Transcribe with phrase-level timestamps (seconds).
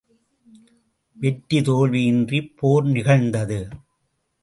[1.17, 3.61] வெற்றி தோல்வி இன்றிப் போர் நிகழ்ந்தது.